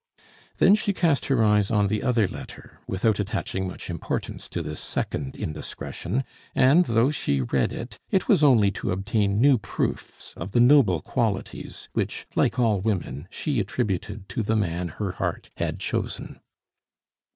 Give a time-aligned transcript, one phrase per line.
[0.57, 4.79] Then she cast her eyes on the other letter, without attaching much importance to this
[4.79, 6.23] second indiscretion;
[6.55, 11.01] and though she read it, it was only to obtain new proofs of the noble
[11.03, 16.39] qualities which, like all women, she attributed to the man her heart had chosen.